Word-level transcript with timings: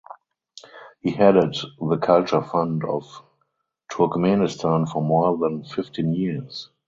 He 1.01 1.11
headed 1.11 1.55
the 1.79 1.97
Culture 2.01 2.41
Fund 2.41 2.83
of 2.83 3.21
Turkmenistan 3.91 4.89
for 4.89 4.99
more 5.03 5.37
than 5.37 5.63
fifteen 5.63 6.15
years. 6.15 6.71